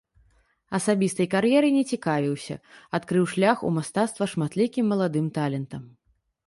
Асабістай 0.77 1.27
кар'ерай 1.33 1.71
не 1.75 1.83
цікавіўся, 1.97 2.55
адкрыў 2.99 3.25
шлях 3.35 3.57
у 3.69 3.75
мастацтва 3.77 4.23
шматлікім 4.37 4.85
маладым 4.95 5.25
талентам. 5.39 5.83